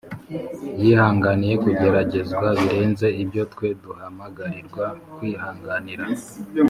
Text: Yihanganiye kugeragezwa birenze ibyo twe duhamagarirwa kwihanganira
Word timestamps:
Yihanganiye 0.83 1.55
kugeragezwa 1.63 2.47
birenze 2.59 3.07
ibyo 3.23 3.43
twe 3.53 3.67
duhamagarirwa 3.83 4.85
kwihanganira 5.15 6.05